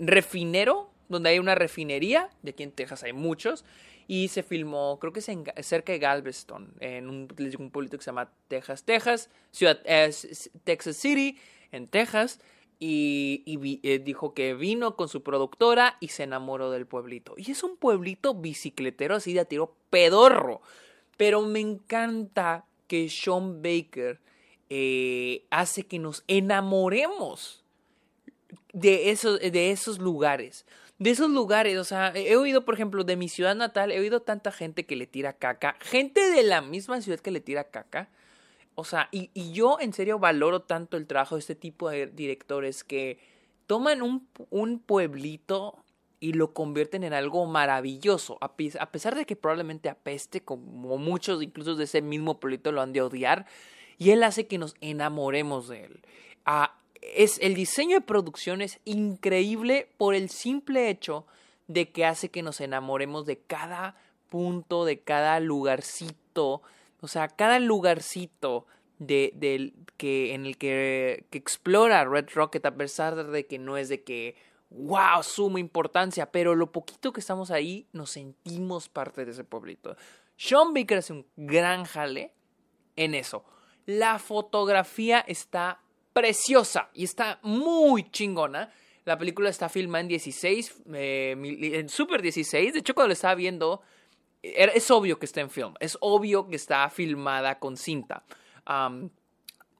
Refinero, 0.07 0.89
donde 1.09 1.29
hay 1.29 1.39
una 1.39 1.55
refinería, 1.55 2.29
de 2.41 2.51
aquí 2.51 2.63
en 2.63 2.71
Texas 2.71 3.03
hay 3.03 3.13
muchos, 3.13 3.65
y 4.07 4.27
se 4.27 4.43
filmó, 4.43 4.99
creo 4.99 5.13
que 5.13 5.19
es 5.19 5.65
cerca 5.65 5.93
de 5.93 5.99
Galveston, 5.99 6.73
en 6.79 7.09
un, 7.09 7.27
pueblito 7.71 7.97
que 7.97 8.03
se 8.03 8.09
llama 8.11 8.31
Texas, 8.47 8.83
Texas, 8.83 9.29
ciudad, 9.51 9.79
Texas 10.63 10.97
City, 10.97 11.37
en 11.71 11.87
Texas, 11.87 12.39
y, 12.79 13.79
eh, 13.83 13.99
dijo 13.99 14.33
que 14.33 14.53
vino 14.55 14.97
con 14.97 15.07
su 15.07 15.23
productora 15.23 15.95
y 16.01 16.09
se 16.09 16.23
enamoró 16.23 16.69
del 16.69 16.85
pueblito. 16.85 17.33
Y 17.37 17.51
es 17.51 17.63
un 17.63 17.77
pueblito 17.77 18.33
bicicletero 18.33 19.15
así 19.15 19.33
de 19.33 19.45
tiro 19.45 19.77
pedorro, 19.89 20.61
pero 21.15 21.41
me 21.43 21.61
encanta 21.61 22.65
que 22.87 23.07
Sean 23.09 23.61
Baker 23.61 24.19
eh, 24.69 25.45
hace 25.49 25.83
que 25.83 25.99
nos 25.99 26.25
enamoremos 26.27 27.62
de 28.73 29.11
esos, 29.11 29.39
de 29.39 29.71
esos 29.71 29.99
lugares. 29.99 30.65
De 30.99 31.09
esos 31.09 31.29
lugares, 31.29 31.77
o 31.77 31.83
sea, 31.83 32.11
he 32.15 32.35
oído, 32.35 32.65
por 32.65 32.75
ejemplo, 32.75 33.03
de 33.03 33.15
mi 33.15 33.29
ciudad 33.29 33.55
natal, 33.55 33.91
he 33.91 33.99
oído 33.99 34.21
tanta 34.21 34.51
gente 34.51 34.85
que 34.85 34.95
le 34.95 35.07
tira 35.07 35.33
caca, 35.33 35.75
gente 35.79 36.31
de 36.31 36.43
la 36.43 36.61
misma 36.61 37.01
ciudad 37.01 37.19
que 37.19 37.31
le 37.31 37.39
tira 37.39 37.65
caca, 37.65 38.09
O 38.75 38.83
sea, 38.83 39.09
y, 39.11 39.29
y 39.33 39.53
yo 39.53 39.77
en 39.79 39.93
serio 39.93 40.19
valoro 40.19 40.61
tanto 40.61 40.97
el 40.97 41.07
trabajo 41.07 41.35
de 41.35 41.39
este 41.39 41.55
tipo 41.55 41.89
de 41.89 42.07
directores 42.07 42.83
que 42.83 43.19
toman 43.67 44.01
un, 44.01 44.27
un 44.49 44.79
pueblito 44.79 45.83
y 46.23 46.31
lo 46.31 46.53
convierten 46.53 47.03
en 47.03 47.13
algo 47.13 47.45
maravilloso, 47.47 48.37
a, 48.39 48.55
pesar 48.55 49.13
de 49.13 49.25
que 49.25 49.35
probablemente 49.35 49.89
apeste, 49.89 50.39
como 50.39 50.97
muchos 50.97 51.43
incluso 51.43 51.75
de 51.75 51.83
ese 51.83 52.01
mismo 52.01 52.39
pueblito 52.39 52.71
lo 52.71 52.81
han 52.81 52.93
de 52.93 53.01
odiar, 53.01 53.45
y 53.97 54.11
él 54.11 54.23
hace 54.23 54.47
que 54.47 54.57
nos 54.57 54.75
enamoremos 54.79 55.67
de 55.67 55.83
él. 55.83 56.01
Es, 57.15 57.39
el 57.39 57.55
diseño 57.55 57.97
de 57.97 58.05
producción 58.05 58.61
es 58.61 58.79
increíble 58.85 59.89
por 59.97 60.15
el 60.15 60.29
simple 60.29 60.89
hecho 60.89 61.25
de 61.67 61.91
que 61.91 62.05
hace 62.05 62.29
que 62.29 62.43
nos 62.43 62.61
enamoremos 62.61 63.25
de 63.25 63.37
cada 63.39 63.95
punto, 64.29 64.85
de 64.85 64.99
cada 64.99 65.39
lugarcito, 65.39 66.61
o 67.01 67.07
sea, 67.07 67.27
cada 67.27 67.59
lugarcito 67.59 68.65
de, 68.99 69.73
que, 69.97 70.33
en 70.33 70.45
el 70.45 70.57
que, 70.57 71.25
que 71.29 71.37
explora 71.37 72.05
Red 72.05 72.29
Rocket, 72.33 72.65
a 72.65 72.75
pesar 72.75 73.27
de 73.27 73.45
que 73.45 73.59
no 73.59 73.77
es 73.77 73.89
de 73.89 74.03
que, 74.03 74.35
wow, 74.69 75.21
suma 75.21 75.59
importancia, 75.59 76.31
pero 76.31 76.55
lo 76.55 76.71
poquito 76.71 77.13
que 77.13 77.19
estamos 77.19 77.51
ahí, 77.51 77.87
nos 77.93 78.11
sentimos 78.11 78.89
parte 78.89 79.25
de 79.25 79.31
ese 79.31 79.43
pueblito. 79.43 79.95
Sean 80.37 80.73
Baker 80.73 80.97
hace 80.97 81.13
un 81.13 81.25
gran 81.35 81.83
jale 81.85 82.33
en 82.95 83.13
eso. 83.13 83.43
La 83.85 84.17
fotografía 84.17 85.19
está 85.19 85.82
preciosa 86.13 86.89
y 86.93 87.03
está 87.03 87.39
muy 87.43 88.09
chingona. 88.11 88.71
La 89.05 89.17
película 89.17 89.49
está 89.49 89.67
filmada 89.67 90.01
en 90.01 90.07
16, 90.07 90.75
eh, 90.93 91.35
en 91.73 91.89
Super 91.89 92.21
16. 92.21 92.73
De 92.73 92.79
hecho, 92.79 92.95
cuando 92.95 93.09
lo 93.09 93.13
estaba 93.13 93.35
viendo, 93.35 93.81
es 94.41 94.89
obvio 94.91 95.19
que 95.19 95.25
está 95.25 95.41
en 95.41 95.49
film. 95.49 95.73
Es 95.79 95.97
obvio 95.99 96.47
que 96.47 96.55
está 96.55 96.89
filmada 96.89 97.59
con 97.59 97.75
cinta. 97.75 98.23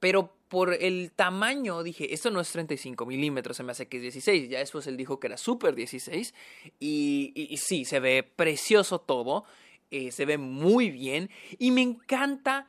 pero 0.00 0.34
por 0.48 0.74
el 0.74 1.10
tamaño 1.10 1.82
dije, 1.82 2.14
esto 2.14 2.30
no 2.30 2.40
es 2.40 2.52
35 2.52 3.06
milímetros, 3.06 3.56
se 3.56 3.64
me 3.64 3.72
hace 3.72 3.88
que 3.88 3.96
es 3.96 4.02
16. 4.02 4.48
Ya 4.50 4.58
después 4.60 4.86
él 4.86 4.96
dijo 4.96 5.18
que 5.18 5.26
era 5.26 5.36
Super 5.36 5.74
16. 5.74 6.34
Y, 6.78 7.32
y, 7.34 7.56
sí, 7.56 7.84
se 7.84 7.98
ve 7.98 8.22
precioso 8.22 9.00
todo. 9.00 9.44
Eh, 9.90 10.12
se 10.12 10.26
ve 10.26 10.38
muy 10.38 10.90
bien. 10.90 11.30
Y 11.58 11.70
me 11.70 11.82
encanta 11.82 12.68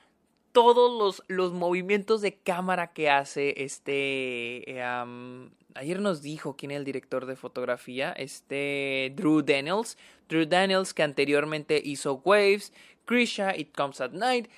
todos 0.55 0.97
los, 0.97 1.21
los 1.27 1.51
movimientos 1.51 2.21
de 2.21 2.37
cámara 2.37 2.93
que 2.93 3.09
hace 3.09 3.61
este... 3.61 4.71
Eh, 4.71 5.49
ayer 5.73 5.99
nos 5.99 6.21
dijo 6.21 6.55
quién 6.55 6.71
es 6.71 6.77
el 6.77 6.85
director 6.85 7.25
de 7.25 7.35
fotografía, 7.35 8.13
este 8.13 9.11
Drew 9.17 9.41
Daniels. 9.41 9.97
Drew 10.29 10.45
Daniels 10.45 10.93
que 10.93 11.03
anteriormente 11.03 11.81
hizo 11.83 12.21
Waves, 12.23 12.71
Krisha, 13.03 13.53
It 13.53 13.75
Comes 13.75 13.99
at 13.99 14.11
Night. 14.11 14.49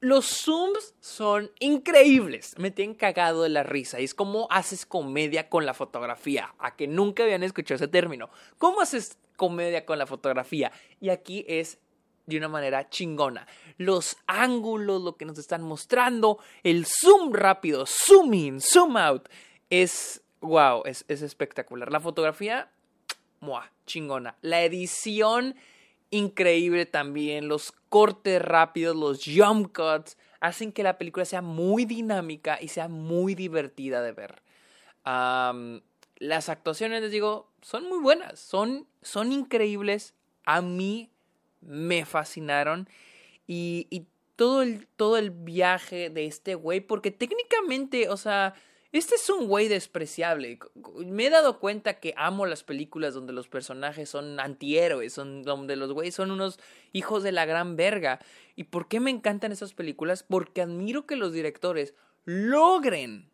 Los 0.00 0.26
zooms 0.26 0.94
son 1.00 1.50
increíbles. 1.60 2.54
Me 2.58 2.70
tienen 2.70 2.94
cagado 2.94 3.42
de 3.42 3.48
la 3.48 3.62
risa. 3.62 4.00
Y 4.00 4.04
es 4.04 4.12
como 4.12 4.48
haces 4.50 4.84
comedia 4.84 5.48
con 5.48 5.64
la 5.64 5.72
fotografía. 5.72 6.54
A 6.58 6.76
que 6.76 6.86
nunca 6.86 7.22
habían 7.22 7.42
escuchado 7.42 7.76
ese 7.76 7.88
término. 7.88 8.28
¿Cómo 8.58 8.82
haces 8.82 9.16
comedia 9.36 9.86
con 9.86 9.98
la 9.98 10.06
fotografía? 10.06 10.72
Y 11.00 11.08
aquí 11.08 11.46
es 11.48 11.78
de 12.26 12.36
una 12.36 12.48
manera 12.48 12.88
chingona. 12.88 13.46
Los 13.78 14.16
ángulos, 14.26 15.02
lo 15.02 15.16
que 15.16 15.24
nos 15.24 15.38
están 15.38 15.62
mostrando, 15.62 16.38
el 16.62 16.86
zoom 16.86 17.32
rápido, 17.32 17.84
zoom 17.86 18.34
in, 18.34 18.60
zoom 18.60 18.96
out, 18.96 19.28
es 19.70 20.22
wow, 20.42 20.82
es, 20.84 21.04
espectacular. 21.08 21.90
La 21.90 22.00
fotografía, 22.00 22.70
chingona. 23.86 24.36
La 24.42 24.62
edición, 24.62 25.54
increíble 26.10 26.84
también. 26.84 27.48
Los 27.48 27.72
cortes 27.88 28.42
rápidos, 28.42 28.94
los 28.94 29.22
jump 29.24 29.74
cuts, 29.74 30.18
hacen 30.40 30.72
que 30.72 30.82
la 30.82 30.98
película 30.98 31.24
sea 31.24 31.40
muy 31.40 31.84
dinámica 31.84 32.58
y 32.60 32.68
sea 32.68 32.88
muy 32.88 33.34
divertida 33.34 34.02
de 34.02 34.12
ver. 34.12 34.42
las 35.04 36.48
actuaciones, 36.48 37.02
les 37.02 37.10
digo, 37.10 37.50
son 37.62 37.88
muy 37.88 37.98
buenas, 37.98 38.38
son, 38.38 38.86
son 39.00 39.32
increíbles. 39.32 40.14
A 40.44 40.60
mí 40.60 41.11
me 41.62 42.04
fascinaron. 42.04 42.88
Y, 43.46 44.06
todo, 44.36 44.62
el, 44.62 44.86
todo 44.96 45.18
el 45.18 45.30
viaje 45.30 46.10
de 46.10 46.26
este 46.26 46.54
güey, 46.54 46.80
porque 46.80 47.10
técnicamente, 47.10 48.08
o 48.08 48.16
sea, 48.16 48.54
este 48.92 49.14
es 49.14 49.30
un 49.30 49.46
güey 49.46 49.68
despreciable. 49.68 50.58
Me 50.96 51.26
he 51.26 51.30
dado 51.30 51.58
cuenta 51.58 52.00
que 52.00 52.12
amo 52.16 52.44
las 52.44 52.62
películas 52.62 53.14
donde 53.14 53.32
los 53.32 53.48
personajes 53.48 54.10
son 54.10 54.38
antihéroes, 54.38 55.14
son, 55.14 55.42
donde 55.42 55.76
los 55.76 55.92
güeyes 55.92 56.14
son 56.14 56.30
unos 56.30 56.58
hijos 56.92 57.22
de 57.22 57.32
la 57.32 57.46
gran 57.46 57.76
verga. 57.76 58.20
¿Y 58.54 58.64
por 58.64 58.88
qué 58.88 59.00
me 59.00 59.10
encantan 59.10 59.52
esas 59.52 59.72
películas? 59.72 60.24
Porque 60.28 60.60
admiro 60.60 61.06
que 61.06 61.16
los 61.16 61.32
directores 61.32 61.94
logren 62.24 63.30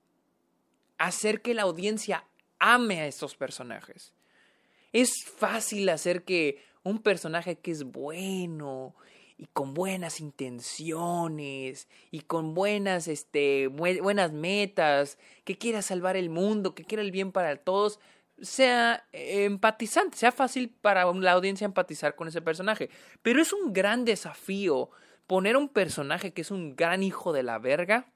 hacer 0.97 1.43
que 1.43 1.55
la 1.55 1.63
audiencia 1.63 2.25
ame 2.61 3.01
a 3.01 3.07
estos 3.07 3.35
personajes. 3.35 4.13
Es 4.93 5.11
fácil 5.25 5.89
hacer 5.89 6.23
que 6.23 6.63
un 6.83 7.01
personaje 7.01 7.59
que 7.59 7.71
es 7.71 7.85
bueno 7.85 8.95
y 9.37 9.47
con 9.47 9.73
buenas 9.73 10.21
intenciones 10.21 11.89
y 12.11 12.21
con 12.21 12.55
buenas, 12.55 13.07
este, 13.07 13.69
buenas 13.69 14.33
metas, 14.33 15.19
que 15.45 15.57
quiera 15.57 15.81
salvar 15.81 16.17
el 16.17 16.29
mundo, 16.29 16.75
que 16.75 16.85
quiera 16.85 17.03
el 17.03 17.13
bien 17.13 17.31
para 17.31 17.57
todos, 17.57 18.01
sea 18.41 19.07
empatizante, 19.13 20.17
sea 20.17 20.33
fácil 20.33 20.71
para 20.71 21.05
la 21.13 21.33
audiencia 21.33 21.65
empatizar 21.65 22.17
con 22.17 22.29
ese 22.29 22.43
personaje. 22.43 22.91
Pero 23.23 23.41
es 23.41 23.53
un 23.53 23.73
gran 23.73 24.05
desafío 24.05 24.91
poner 25.27 25.57
un 25.57 25.69
personaje 25.69 26.33
que 26.33 26.41
es 26.41 26.51
un 26.51 26.75
gran 26.75 27.03
hijo 27.03 27.33
de 27.33 27.45
la 27.45 27.59
verga 27.59 28.07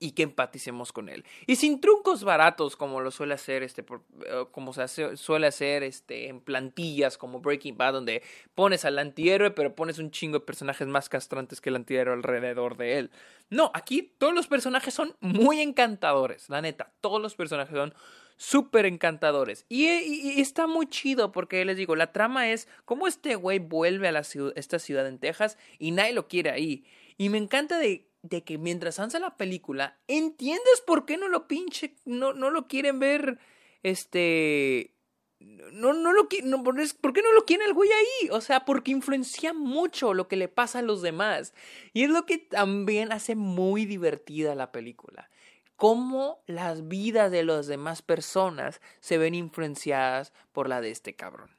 y 0.00 0.12
que 0.12 0.22
empaticemos 0.22 0.92
con 0.92 1.08
él. 1.08 1.24
Y 1.46 1.56
sin 1.56 1.80
truncos 1.80 2.24
baratos 2.24 2.76
como 2.76 3.00
lo 3.00 3.10
suele 3.10 3.34
hacer 3.34 3.62
este 3.62 3.82
eh, 3.82 4.44
como 4.50 4.72
se 4.72 5.16
suele 5.16 5.46
hacer 5.46 5.82
este 5.82 6.28
en 6.28 6.40
plantillas 6.40 7.18
como 7.18 7.40
Breaking 7.40 7.76
Bad 7.76 7.94
donde 7.94 8.22
pones 8.54 8.84
al 8.84 8.98
antihéroe 8.98 9.50
pero 9.50 9.74
pones 9.74 9.98
un 9.98 10.10
chingo 10.10 10.38
de 10.38 10.44
personajes 10.44 10.86
más 10.86 11.08
castrantes 11.08 11.60
que 11.60 11.70
el 11.70 11.76
antihéroe 11.76 12.14
alrededor 12.14 12.76
de 12.76 12.98
él. 12.98 13.10
No, 13.50 13.70
aquí 13.74 14.12
todos 14.18 14.34
los 14.34 14.46
personajes 14.46 14.94
son 14.94 15.16
muy 15.20 15.60
encantadores, 15.60 16.48
la 16.50 16.60
neta, 16.60 16.92
todos 17.00 17.20
los 17.20 17.34
personajes 17.34 17.74
son 17.74 17.94
súper 18.38 18.86
encantadores. 18.86 19.66
Y, 19.68 20.40
está 20.40 20.66
muy 20.66 20.86
chido 20.86 21.32
porque 21.32 21.64
les 21.64 21.76
digo, 21.76 21.96
la 21.96 22.12
trama 22.12 22.48
es 22.48 22.68
cómo 22.86 23.06
este 23.06 23.34
güey 23.34 23.58
vuelve 23.58 24.08
a 24.08 24.12
la 24.12 24.22
esta 24.54 24.78
ciudad 24.78 25.06
en 25.06 25.18
Texas 25.18 25.58
y 25.78 25.90
nadie 25.90 26.14
lo 26.14 26.28
quiere 26.28 26.50
ahí. 26.50 26.84
Y 27.18 27.28
me 27.28 27.38
encanta 27.38 27.78
de 27.78 28.07
de 28.22 28.42
que 28.44 28.58
mientras 28.58 28.98
avanza 28.98 29.18
la 29.18 29.36
película, 29.36 29.98
entiendes 30.08 30.82
por 30.86 31.06
qué 31.06 31.16
no 31.16 31.28
lo 31.28 31.48
pinche, 31.48 31.94
no, 32.04 32.32
no 32.32 32.50
lo 32.50 32.66
quieren 32.66 32.98
ver, 32.98 33.38
este, 33.82 34.94
no, 35.40 35.92
no 35.92 36.12
lo 36.12 36.28
no, 36.44 36.64
¿por 36.64 37.12
qué 37.12 37.22
no 37.22 37.32
lo 37.32 37.44
quiere 37.44 37.64
el 37.64 37.74
güey 37.74 37.90
ahí? 37.90 38.30
O 38.30 38.40
sea, 38.40 38.64
porque 38.64 38.90
influencia 38.90 39.52
mucho 39.52 40.14
lo 40.14 40.28
que 40.28 40.36
le 40.36 40.48
pasa 40.48 40.80
a 40.80 40.82
los 40.82 41.02
demás. 41.02 41.54
Y 41.92 42.04
es 42.04 42.10
lo 42.10 42.26
que 42.26 42.38
también 42.38 43.12
hace 43.12 43.36
muy 43.36 43.86
divertida 43.86 44.54
la 44.54 44.72
película. 44.72 45.30
Cómo 45.76 46.42
las 46.46 46.88
vidas 46.88 47.30
de 47.30 47.44
las 47.44 47.68
demás 47.68 48.02
personas 48.02 48.80
se 49.00 49.16
ven 49.16 49.34
influenciadas 49.34 50.32
por 50.52 50.68
la 50.68 50.80
de 50.80 50.90
este 50.90 51.14
cabrón. 51.14 51.50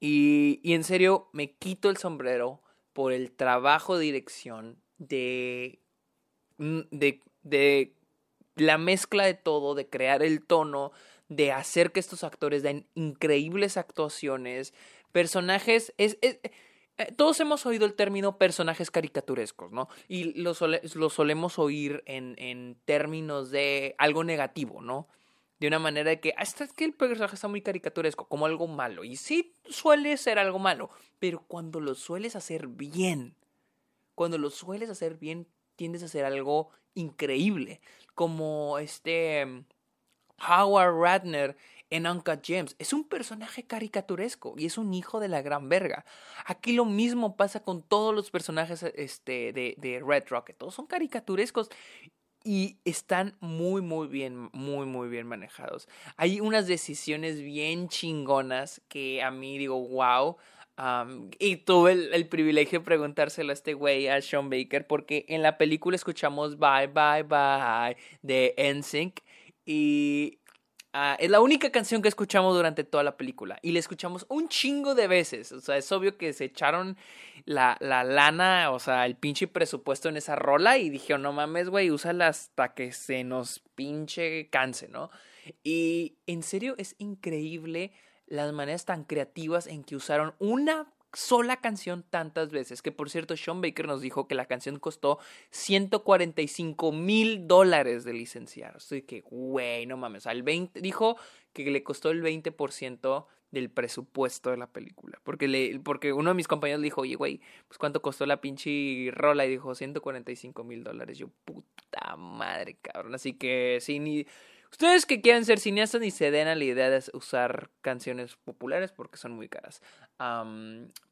Y, 0.00 0.60
y 0.62 0.74
en 0.74 0.84
serio, 0.84 1.28
me 1.32 1.52
quito 1.52 1.88
el 1.88 1.96
sombrero 1.96 2.60
por 2.92 3.12
el 3.12 3.32
trabajo 3.32 3.96
de 3.96 4.04
dirección 4.04 4.76
de, 4.98 5.80
mm, 6.58 6.80
de, 6.90 7.22
de 7.42 7.94
la 8.56 8.78
mezcla 8.78 9.24
de 9.24 9.34
todo, 9.34 9.74
de 9.74 9.88
crear 9.88 10.22
el 10.22 10.44
tono, 10.44 10.92
de 11.28 11.52
hacer 11.52 11.92
que 11.92 12.00
estos 12.00 12.24
actores 12.24 12.62
den 12.62 12.86
increíbles 12.94 13.76
actuaciones, 13.76 14.74
personajes, 15.12 15.94
es, 15.98 16.18
eh, 16.22 16.40
todos 17.16 17.38
hemos 17.40 17.64
oído 17.64 17.86
el 17.86 17.94
término 17.94 18.38
personajes 18.38 18.90
caricaturescos, 18.90 19.70
¿no? 19.70 19.88
Y 20.08 20.40
lo, 20.40 20.52
lo 20.94 21.10
solemos 21.10 21.58
oír 21.58 22.02
en, 22.06 22.34
en, 22.38 22.76
términos 22.84 23.50
de 23.50 23.94
algo 23.98 24.24
negativo, 24.24 24.80
¿no? 24.80 25.06
De 25.60 25.68
una 25.68 25.78
manera 25.78 26.10
de 26.10 26.20
que, 26.20 26.34
hasta 26.36 26.64
ah, 26.64 26.68
que 26.74 26.84
el 26.84 26.94
personaje 26.94 27.36
está 27.36 27.46
muy 27.46 27.62
caricaturesco, 27.62 28.28
como 28.28 28.46
algo 28.46 28.66
malo. 28.66 29.04
Y 29.04 29.16
sí 29.16 29.54
suele 29.68 30.16
ser 30.16 30.38
algo 30.38 30.58
malo, 30.58 30.90
pero 31.18 31.44
cuando 31.46 31.80
lo 31.80 31.94
sueles 31.94 32.36
hacer 32.36 32.66
bien, 32.66 33.36
cuando 34.18 34.36
lo 34.36 34.50
sueles 34.50 34.90
hacer 34.90 35.14
bien, 35.14 35.46
tiendes 35.76 36.02
a 36.02 36.06
hacer 36.06 36.24
algo 36.24 36.70
increíble. 36.94 37.80
Como 38.16 38.80
este 38.80 39.46
mm, 39.46 39.64
Howard 40.40 41.00
Ratner 41.00 41.56
en 41.88 42.04
Uncut 42.04 42.44
Gems. 42.44 42.74
Es 42.80 42.92
un 42.92 43.04
personaje 43.04 43.62
caricaturesco 43.62 44.54
y 44.58 44.66
es 44.66 44.76
un 44.76 44.92
hijo 44.92 45.20
de 45.20 45.28
la 45.28 45.40
gran 45.40 45.68
verga. 45.68 46.04
Aquí 46.46 46.72
lo 46.72 46.84
mismo 46.84 47.36
pasa 47.36 47.62
con 47.62 47.80
todos 47.80 48.12
los 48.12 48.32
personajes 48.32 48.82
este, 48.82 49.52
de, 49.52 49.76
de 49.78 50.02
Red 50.04 50.24
Rocket. 50.30 50.58
Todos 50.58 50.74
son 50.74 50.86
caricaturescos 50.86 51.70
y 52.42 52.78
están 52.84 53.36
muy, 53.38 53.82
muy 53.82 54.08
bien, 54.08 54.50
muy, 54.52 54.84
muy 54.84 55.08
bien 55.08 55.28
manejados. 55.28 55.88
Hay 56.16 56.40
unas 56.40 56.66
decisiones 56.66 57.40
bien 57.40 57.88
chingonas 57.88 58.82
que 58.88 59.22
a 59.22 59.30
mí 59.30 59.58
digo, 59.58 59.80
wow. 59.88 60.38
Y 61.40 61.56
tuve 61.56 61.92
el, 61.92 62.28
privilegio 62.28 62.78
de 62.78 62.84
preguntárselo 62.84 63.50
a 63.50 63.52
este 63.52 63.74
güey, 63.74 64.06
a 64.06 64.20
Sean 64.22 64.48
Baker, 64.48 64.86
porque 64.86 65.24
en 65.28 65.42
la 65.42 65.58
película 65.58 65.96
escuchamos 65.96 66.56
Bye 66.56 66.86
Bye 66.86 67.24
Bye 67.24 67.96
de 68.22 68.54
NSYNC 68.56 69.20
y 69.66 70.38
ah, 70.92 71.16
es 71.18 71.30
la 71.30 71.40
única 71.40 71.70
canción 71.70 72.00
que 72.00 72.08
escuchamos 72.08 72.54
durante 72.54 72.84
toda 72.84 73.02
la 73.02 73.16
película 73.16 73.58
y 73.60 73.72
la 73.72 73.80
escuchamos 73.80 74.24
un 74.28 74.48
chingo 74.48 74.94
de 74.94 75.08
veces. 75.08 75.50
O 75.50 75.60
sea, 75.60 75.76
es 75.76 75.90
obvio 75.90 76.16
que 76.16 76.32
se 76.32 76.44
echaron 76.44 76.96
la, 77.44 77.76
la 77.80 78.04
lana, 78.04 78.70
o 78.70 78.78
sea, 78.78 79.04
el 79.04 79.16
pinche 79.16 79.48
presupuesto 79.48 80.08
en 80.08 80.16
esa 80.16 80.36
rola 80.36 80.78
y 80.78 80.90
dijeron, 80.90 81.22
no 81.22 81.32
mames, 81.32 81.70
güey, 81.70 81.90
úsala 81.90 82.28
hasta 82.28 82.74
que 82.74 82.92
se 82.92 83.24
nos 83.24 83.60
pinche 83.74 84.48
canse, 84.48 84.86
¿no? 84.86 85.10
Y 85.64 86.18
en 86.26 86.44
serio 86.44 86.76
es 86.78 86.94
increíble 86.98 87.90
las 88.28 88.52
maneras 88.52 88.84
tan 88.84 89.04
creativas 89.04 89.66
en 89.66 89.84
que 89.84 89.96
usaron 89.96 90.34
una 90.38 90.92
sola 91.12 91.56
canción 91.56 92.04
tantas 92.08 92.50
veces. 92.50 92.82
Que 92.82 92.92
por 92.92 93.10
cierto, 93.10 93.36
Sean 93.36 93.60
Baker 93.60 93.86
nos 93.86 94.00
dijo 94.00 94.28
que 94.28 94.34
la 94.34 94.46
canción 94.46 94.78
costó 94.78 95.18
145 95.50 96.92
mil 96.92 97.46
dólares 97.46 98.04
de 98.04 98.12
licenciar. 98.12 98.76
Estoy 98.76 99.02
que, 99.02 99.22
güey, 99.22 99.86
no 99.86 99.96
mames. 99.96 100.26
Al 100.26 100.42
20, 100.42 100.80
dijo 100.80 101.16
que 101.52 101.70
le 101.70 101.82
costó 101.82 102.10
el 102.10 102.22
20% 102.22 103.26
del 103.50 103.70
presupuesto 103.70 104.50
de 104.50 104.58
la 104.58 104.66
película. 104.66 105.18
Porque, 105.24 105.48
le, 105.48 105.80
porque 105.80 106.12
uno 106.12 106.30
de 106.30 106.34
mis 106.34 106.48
compañeros 106.48 106.80
le 106.80 106.86
dijo, 106.86 107.00
oye, 107.00 107.14
güey, 107.14 107.40
pues 107.66 107.78
cuánto 107.78 108.02
costó 108.02 108.26
la 108.26 108.40
pinche 108.40 109.10
rola. 109.12 109.46
Y 109.46 109.50
dijo, 109.50 109.74
145 109.74 110.64
mil 110.64 110.84
dólares. 110.84 111.16
Yo, 111.16 111.28
puta 111.44 112.16
madre, 112.16 112.76
cabrón. 112.82 113.14
Así 113.14 113.32
que, 113.32 113.78
sí, 113.80 113.98
ni 113.98 114.26
Ustedes 114.70 115.06
que 115.06 115.20
quieran 115.20 115.44
ser 115.44 115.58
cineastas 115.58 116.00
ni 116.00 116.10
se 116.10 116.30
den 116.30 116.46
a 116.46 116.54
la 116.54 116.64
idea 116.64 116.90
de 116.90 117.02
usar 117.14 117.70
canciones 117.80 118.36
populares 118.36 118.92
porque 118.92 119.16
son 119.16 119.32
muy 119.32 119.48
caras. 119.48 119.82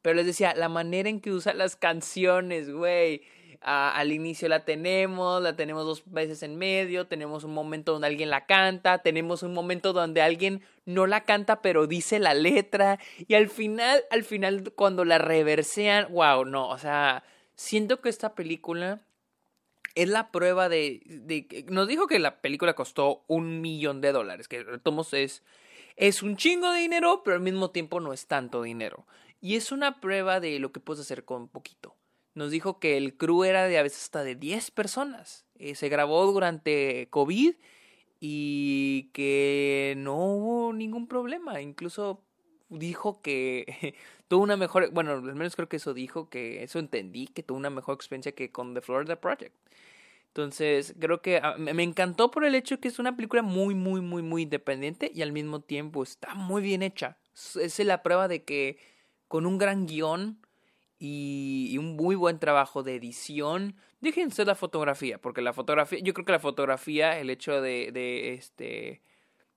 pero 0.02 0.14
les 0.14 0.26
decía, 0.26 0.54
la 0.54 0.68
manera 0.68 1.08
en 1.08 1.20
que 1.20 1.32
usan 1.32 1.58
las 1.58 1.76
canciones, 1.76 2.70
güey. 2.70 3.22
al 3.62 4.12
inicio 4.12 4.48
la 4.48 4.64
tenemos, 4.64 5.42
la 5.42 5.56
tenemos 5.56 5.84
dos 5.84 6.02
veces 6.12 6.42
en 6.42 6.56
medio, 6.56 7.06
tenemos 7.06 7.42
un 7.44 7.54
momento 7.54 7.92
donde 7.92 8.08
alguien 8.08 8.30
la 8.30 8.44
canta, 8.46 8.98
tenemos 8.98 9.42
un 9.42 9.54
momento 9.54 9.92
donde 9.92 10.20
alguien 10.20 10.62
no 10.84 11.06
la 11.06 11.24
canta 11.24 11.62
pero 11.62 11.86
dice 11.86 12.18
la 12.18 12.34
letra 12.34 12.98
y 13.26 13.34
al 13.34 13.48
final, 13.48 14.04
al 14.10 14.24
final 14.24 14.72
cuando 14.76 15.04
la 15.04 15.18
reversean, 15.18 16.12
wow, 16.12 16.44
no, 16.44 16.68
o 16.68 16.78
sea, 16.78 17.24
siento 17.54 18.00
que 18.00 18.10
esta 18.10 18.34
película 18.34 19.00
es 19.96 20.08
la 20.10 20.30
prueba 20.30 20.68
de, 20.68 21.00
de, 21.06 21.64
Nos 21.68 21.88
dijo 21.88 22.06
que 22.06 22.18
la 22.18 22.40
película 22.40 22.74
costó 22.74 23.24
un 23.26 23.62
millón 23.62 24.02
de 24.02 24.12
dólares, 24.12 24.46
que 24.46 24.62
tomos 24.82 25.12
es, 25.14 25.42
es 25.96 26.22
un 26.22 26.36
chingo 26.36 26.70
de 26.70 26.80
dinero, 26.80 27.22
pero 27.24 27.36
al 27.36 27.42
mismo 27.42 27.70
tiempo 27.70 27.98
no 27.98 28.12
es 28.12 28.26
tanto 28.26 28.62
dinero. 28.62 29.06
Y 29.40 29.56
es 29.56 29.72
una 29.72 30.00
prueba 30.00 30.38
de 30.38 30.58
lo 30.58 30.70
que 30.70 30.80
puedes 30.80 31.00
hacer 31.00 31.24
con 31.24 31.48
poquito. 31.48 31.96
Nos 32.34 32.50
dijo 32.50 32.78
que 32.78 32.98
el 32.98 33.16
crew 33.16 33.44
era 33.44 33.66
de 33.66 33.78
a 33.78 33.82
veces 33.82 34.02
hasta 34.02 34.22
de 34.22 34.34
10 34.34 34.70
personas. 34.70 35.46
Eh, 35.58 35.74
se 35.74 35.88
grabó 35.88 36.30
durante 36.30 37.08
COVID 37.08 37.54
y 38.20 39.10
que 39.14 39.94
no 39.96 40.16
hubo 40.16 40.72
ningún 40.74 41.06
problema. 41.06 41.62
Incluso 41.62 42.22
dijo 42.68 43.22
que 43.22 43.94
tuvo 44.28 44.42
una 44.42 44.58
mejor, 44.58 44.90
bueno, 44.90 45.12
al 45.12 45.22
menos 45.22 45.56
creo 45.56 45.70
que 45.70 45.76
eso 45.76 45.94
dijo, 45.94 46.28
que 46.28 46.62
eso 46.62 46.78
entendí, 46.78 47.28
que 47.28 47.42
tuvo 47.42 47.56
una 47.56 47.70
mejor 47.70 47.94
experiencia 47.94 48.32
que 48.32 48.52
con 48.52 48.74
The 48.74 48.82
Florida 48.82 49.18
Project. 49.18 49.54
Entonces, 50.36 50.94
creo 51.00 51.22
que 51.22 51.38
ah, 51.42 51.56
me 51.56 51.82
encantó 51.82 52.30
por 52.30 52.44
el 52.44 52.54
hecho 52.54 52.78
que 52.78 52.88
es 52.88 52.98
una 52.98 53.16
película 53.16 53.40
muy, 53.40 53.74
muy, 53.74 54.02
muy, 54.02 54.20
muy 54.20 54.42
independiente 54.42 55.10
y 55.14 55.22
al 55.22 55.32
mismo 55.32 55.60
tiempo 55.62 56.02
está 56.02 56.34
muy 56.34 56.60
bien 56.60 56.82
hecha. 56.82 57.16
Es 57.58 57.78
la 57.78 58.02
prueba 58.02 58.28
de 58.28 58.44
que 58.44 58.76
con 59.28 59.46
un 59.46 59.56
gran 59.56 59.86
guion 59.86 60.38
y, 60.98 61.74
un 61.78 61.96
muy 61.96 62.16
buen 62.16 62.38
trabajo 62.38 62.82
de 62.82 62.96
edición, 62.96 63.76
déjense 64.02 64.44
la 64.44 64.54
fotografía, 64.54 65.16
porque 65.18 65.40
la 65.40 65.54
fotografía, 65.54 66.00
yo 66.02 66.12
creo 66.12 66.26
que 66.26 66.32
la 66.32 66.38
fotografía, 66.38 67.18
el 67.18 67.30
hecho 67.30 67.62
de, 67.62 67.90
de 67.90 68.34
este 68.34 69.00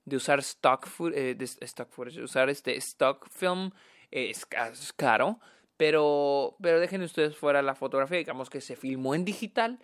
de 0.06 0.16
usar 0.16 0.40
stock, 0.40 0.88
eh, 1.14 1.36
stock 1.42 1.90
footage, 1.90 2.22
usar 2.24 2.50
este 2.50 2.78
stock 2.78 3.30
film 3.30 3.72
es, 4.12 4.48
es, 4.72 4.94
caro, 4.94 5.42
pero, 5.76 6.56
pero 6.62 6.80
dejen 6.80 7.02
ustedes 7.02 7.36
fuera 7.36 7.62
la 7.62 7.76
fotografía, 7.76 8.20
digamos 8.20 8.50
que 8.50 8.62
se 8.62 8.78
filmó 8.78 9.14
en 9.14 9.26
digital, 9.26 9.80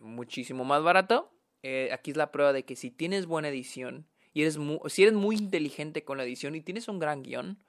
muchísimo 0.00 0.64
más 0.64 0.82
barato. 0.82 1.32
Eh, 1.62 1.90
aquí 1.92 2.10
es 2.10 2.16
la 2.16 2.32
prueba 2.32 2.52
de 2.52 2.64
que 2.64 2.76
si 2.76 2.90
tienes 2.90 3.26
buena 3.26 3.48
edición 3.48 4.06
y 4.34 4.42
eres 4.42 4.58
si 4.88 5.02
eres 5.02 5.14
muy 5.14 5.36
inteligente 5.36 6.04
con 6.04 6.18
la 6.18 6.24
edición 6.24 6.54
y 6.54 6.60
tienes 6.60 6.88
un 6.88 6.98
gran 6.98 7.22
guion, 7.22 7.62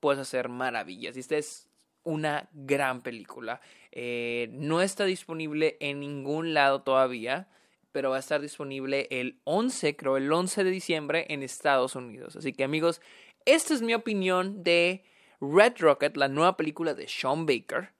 puedes 0.00 0.20
hacer 0.20 0.48
maravillas. 0.48 1.16
Y 1.16 1.20
esta 1.20 1.36
es 1.36 1.68
una 2.02 2.48
gran 2.52 3.02
película. 3.02 3.60
Eh, 3.92 4.48
no 4.52 4.82
está 4.82 5.04
disponible 5.04 5.76
en 5.80 6.00
ningún 6.00 6.54
lado 6.54 6.82
todavía, 6.82 7.48
pero 7.92 8.10
va 8.10 8.16
a 8.16 8.20
estar 8.20 8.40
disponible 8.40 9.06
el 9.10 9.40
11, 9.44 9.96
creo, 9.96 10.16
el 10.16 10.32
11 10.32 10.64
de 10.64 10.70
diciembre 10.70 11.26
en 11.28 11.42
Estados 11.42 11.94
Unidos. 11.94 12.36
Así 12.36 12.52
que 12.52 12.64
amigos, 12.64 13.00
esta 13.44 13.74
es 13.74 13.82
mi 13.82 13.94
opinión 13.94 14.62
de 14.62 15.04
Red 15.40 15.74
Rocket, 15.78 16.16
la 16.16 16.28
nueva 16.28 16.56
película 16.56 16.94
de 16.94 17.08
Sean 17.08 17.46
Baker. 17.46 17.92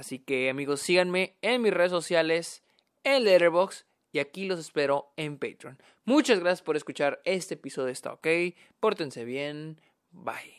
Así 0.00 0.18
que 0.18 0.48
amigos, 0.48 0.80
síganme 0.80 1.36
en 1.42 1.60
mis 1.60 1.74
redes 1.74 1.90
sociales, 1.90 2.62
en 3.04 3.22
Letterboxd 3.22 3.84
y 4.12 4.18
aquí 4.18 4.46
los 4.46 4.58
espero 4.58 5.12
en 5.18 5.36
Patreon. 5.36 5.76
Muchas 6.06 6.40
gracias 6.40 6.62
por 6.62 6.78
escuchar 6.78 7.20
este 7.24 7.52
episodio. 7.52 7.92
Está 7.92 8.14
ok. 8.14 8.26
Pórtense 8.80 9.26
bien. 9.26 9.78
Bye. 10.10 10.56